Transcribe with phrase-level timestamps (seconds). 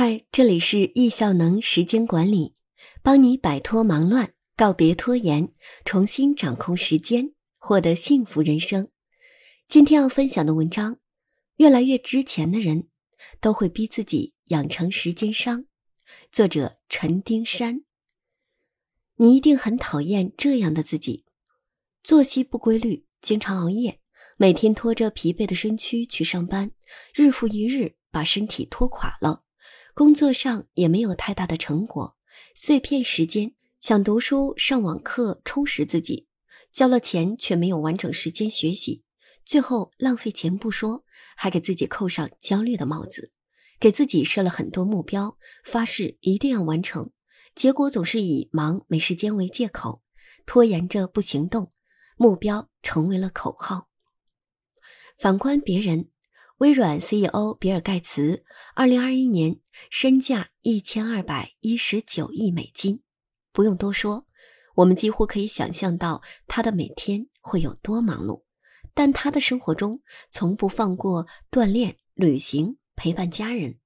[0.00, 2.54] 嗨，这里是易效能时间管理，
[3.02, 5.52] 帮你摆脱忙乱，告别拖延，
[5.84, 8.90] 重新掌控时间，获得幸福人生。
[9.66, 10.98] 今天要分享的文章，
[11.56, 12.86] 越来越值钱的人
[13.40, 15.64] 都会逼自己养成时间伤。
[16.30, 17.82] 作者陈丁山。
[19.16, 21.24] 你一定很讨厌这样的自己：
[22.04, 23.98] 作息不规律，经常熬夜，
[24.36, 26.70] 每天拖着疲惫的身躯去上班，
[27.12, 29.42] 日复一日把身体拖垮了。
[29.98, 32.16] 工作上也没有太大的成果，
[32.54, 36.28] 碎片时间想读书、上网课充实自己，
[36.70, 39.02] 交了钱却没有完整时间学习。
[39.44, 41.04] 最后浪费钱不说，
[41.36, 43.32] 还给自己扣上焦虑的帽子，
[43.80, 47.10] 给自己设了很多目标，发誓一定要完成，
[47.56, 50.04] 结果总是以忙没时间为借口，
[50.46, 51.72] 拖延着不行动，
[52.16, 53.88] 目标成为了口号。
[55.16, 56.12] 反观别人，
[56.58, 58.44] 微软 CEO 比尔盖茨，
[58.74, 63.00] 二零二一年身价一千二百一十九亿美金，
[63.52, 64.26] 不用多说，
[64.74, 68.42] 我们几乎可以想象到他的每天会有多忙碌。
[68.92, 70.02] 但他的生活中
[70.32, 73.78] 从不放过锻炼、旅行、陪伴家人。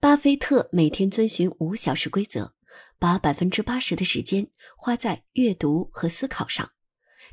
[0.00, 2.54] 巴菲特每天遵循五小时规则，
[2.98, 6.70] 把百分之八十的时间花在阅读和思考上。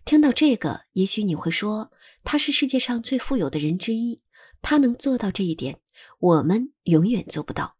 [0.04, 1.92] 听到这个，也许你会说
[2.30, 4.22] 他是世界上最富有的人之一，
[4.62, 5.80] 他能做到这一点，
[6.20, 7.78] 我们永远做不到。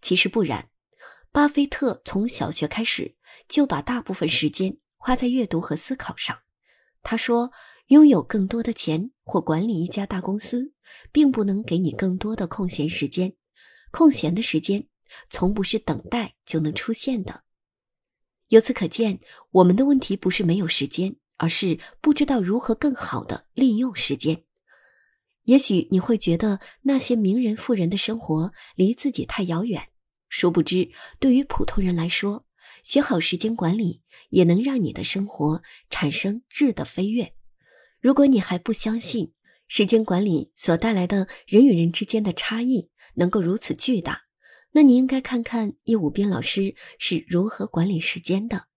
[0.00, 0.68] 其实不然，
[1.30, 3.14] 巴菲特从小学开始
[3.46, 6.36] 就把大部分时间花在阅读和思考上。
[7.04, 7.52] 他说。
[7.88, 10.72] 拥有更多的钱或管理一家大公司，
[11.10, 13.34] 并不能给你更多的空闲时间。
[13.90, 14.86] 空闲的时间
[15.28, 17.42] 从不是等待就能出现的。
[18.48, 24.44] 由此可见，我们的问题不是没有时间，而是不知道如何更好的利用时间。
[25.42, 29.88] 也许你会觉得那些名人富人的生活离自己太遥远，
[30.28, 32.46] 殊不知，对于普通人来说，
[32.84, 37.34] 学好时间管理也能让你的生活产生质的飞跃。
[38.00, 39.32] 如果你还不相信
[39.66, 44.26] 时间管理所带来的人与人之间的差异能够如此巨大，
[44.70, 48.68] 那你应该看看叶武斌老师是如何管理时间的。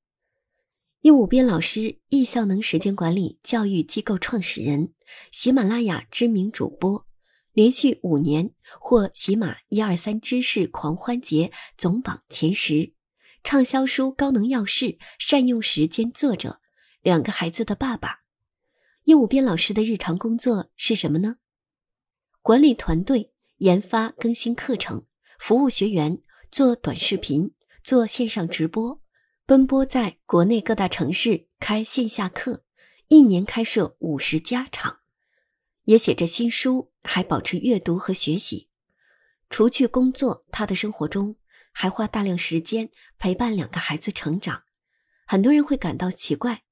[1.05, 4.95] 叶武斌老师，易效能时间管理教育机构创始人，
[5.31, 7.05] 喜马拉雅知名主播，
[7.53, 12.95] 连续五年获喜马一二三知识狂欢节总榜前十，
[13.43, 16.59] 畅销书《高能要事：善用时间》作者，
[17.03, 18.21] 两个孩子的爸爸。
[19.03, 21.35] 叶武斌老师的日常工作是什么呢？
[22.41, 25.05] 管理团队、研发、更新课程、
[25.37, 28.99] 服务学员、做短视频、做线上直播，
[29.47, 32.63] 奔波在国内各大城市开线下课，
[33.09, 35.01] 一年开设五十家场，
[35.83, 38.69] 也写着新书，还保持阅读和学习。
[39.51, 41.35] 除去工作，他的生活中
[41.71, 42.89] 还花大量时间
[43.19, 44.63] 陪伴两个孩子成长。
[45.27, 46.63] 很多人会感到奇怪。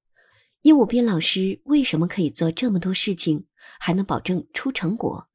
[0.62, 3.46] 叶武斌老师为什么可以做这么多事情，
[3.78, 5.28] 还能保证出成果？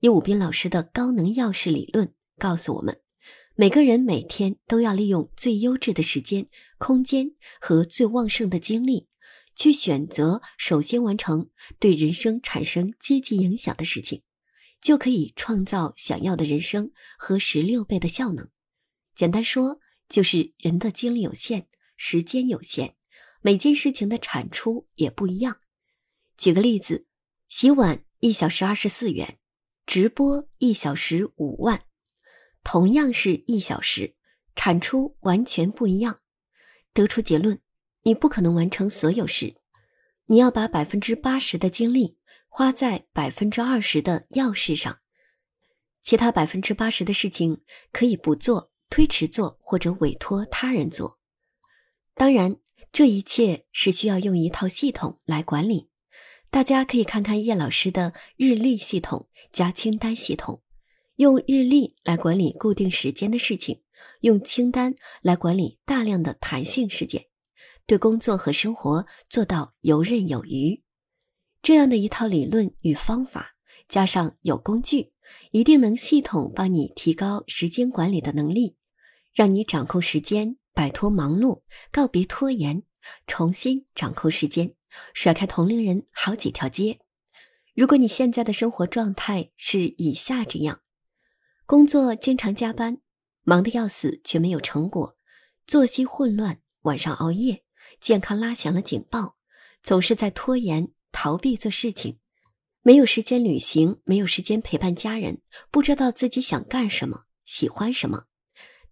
[0.00, 3.00] 叶武斌老师的高能钥匙理论告诉我们，
[3.60, 6.46] 每个人每天都要利用最优质的时间、
[6.78, 9.08] 空间和最旺盛的精力，
[9.56, 14.22] 去选择首先完成对人生产生积极影响的事情，
[14.80, 18.48] 就可以创造想要的人生和十六倍的效能。
[19.16, 21.66] 简单说，就是人的精力有限，
[21.96, 22.94] 时间有限。
[23.42, 25.56] 每件事情的产出也不一样。
[26.36, 27.08] 举个例子，
[27.48, 29.40] 洗碗一小时二十四元，
[29.84, 31.82] 直播一小时五万，
[32.64, 34.14] 同样是一小时，
[34.54, 36.18] 产出完全不一样。
[36.92, 37.60] 得出结论：
[38.02, 39.56] 你不可能完成所有事，
[40.26, 42.18] 你要把百分之八十的精力
[42.48, 44.98] 花在百分之二十的要事上，
[46.02, 51.18] 其他百分之八十的事情可以不做、推迟做或者委托他人做。
[52.14, 52.58] 当然。
[52.90, 55.90] 这一切是需要用一套系统来管理，
[56.50, 60.62] 大家可以看看叶老师的日历系统加清单系统，
[61.18, 63.82] 用日历来管理固定时间的事情，
[64.20, 67.26] 用清单来管理大量的弹性事件，
[67.86, 70.80] 对工作和生活做到游刃有余。
[71.60, 73.56] 这样的一套理论与方法，
[73.88, 75.12] 加上有工具，
[75.50, 78.76] 一定能系统帮你提高时间管理的能力，
[79.34, 80.56] 让你掌控时间。
[80.72, 82.84] 摆脱忙碌，告别拖延，
[83.26, 84.76] 重新掌控时间，
[85.12, 87.00] 甩开同龄人好几条街。
[87.74, 90.80] 如果你现在的生活状态是以下这样：
[91.68, 93.02] 工作经常加班，
[93.42, 95.18] 忙得要死却没有成果；
[95.66, 97.62] 作息混乱，晚上熬夜，
[98.00, 99.36] 健康拉响了警报；
[99.82, 102.20] 总是在拖延、逃避做事情，
[102.80, 108.24] 没有时间旅行，没有时间陪伴家人，不知道自己想干什么，喜欢什么，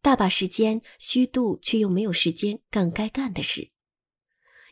[0.03, 3.71] 大把时间虚度，却又没有时间干该干的事。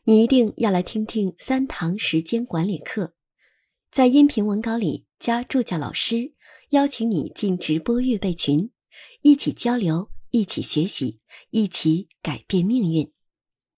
[0.03, 3.15] 你一定要来听听三堂时间管理课，
[3.94, 6.32] 在音频文稿里加助教老师，
[6.70, 8.73] 邀请你进直播预备群，
[9.23, 11.20] 一起交流，一起学习，
[11.50, 13.14] 一起改变命运。